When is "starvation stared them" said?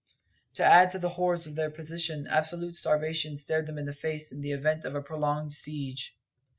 2.75-3.77